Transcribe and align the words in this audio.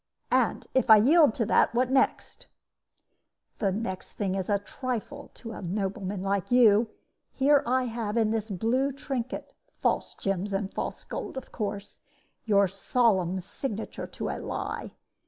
"'And 0.31 0.65
if 0.73 0.89
I 0.89 0.97
yield 0.97 1.35
to 1.35 1.45
that, 1.45 1.75
what 1.75 1.91
next?' 1.91 2.47
"'The 3.59 3.71
next 3.71 4.13
thing 4.13 4.33
is 4.33 4.49
a 4.49 4.57
trifle 4.57 5.29
to 5.35 5.51
a 5.51 5.61
nobleman 5.61 6.23
like 6.23 6.49
you. 6.49 6.89
Here 7.31 7.61
I 7.67 7.83
have, 7.83 8.17
in 8.17 8.31
this 8.31 8.49
blue 8.49 8.91
trinket 8.93 9.53
(false 9.79 10.15
gems 10.15 10.53
and 10.53 10.73
false 10.73 11.03
gold, 11.03 11.37
of 11.37 11.51
course), 11.51 12.01
your 12.45 12.67
solemn 12.67 13.39
signature 13.41 14.07
to 14.07 14.29
a 14.29 14.39
lie. 14.39 14.95